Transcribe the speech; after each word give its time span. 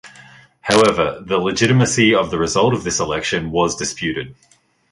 However, 0.61 1.21
the 1.23 1.37
legitimacy 1.37 2.15
of 2.15 2.31
the 2.31 2.39
result 2.39 2.73
of 2.73 2.83
this 2.83 2.99
election 2.99 3.51
was 3.51 3.75
disputed. 3.75 4.33